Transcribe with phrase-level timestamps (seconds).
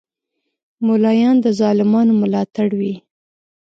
[0.85, 2.93] مولایان د ظالمانو ملاتړ وی